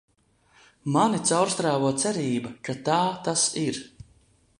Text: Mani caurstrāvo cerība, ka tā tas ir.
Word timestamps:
Mani 0.95 1.19
caurstrāvo 1.31 1.91
cerība, 2.05 2.53
ka 2.69 2.75
tā 2.89 2.97
tas 3.29 3.45
ir. 3.65 3.81